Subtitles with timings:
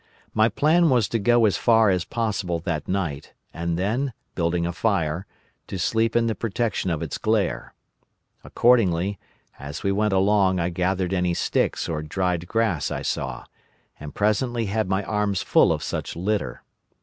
[0.33, 4.73] My plan was to go as far as possible that night, and then, building a
[4.73, 5.27] fire,
[5.67, 7.75] to sleep in the protection of its glare.
[8.43, 9.19] Accordingly,
[9.59, 13.45] as we went along I gathered any sticks or dried grass I saw,
[13.99, 16.63] and presently had my arms full of such litter.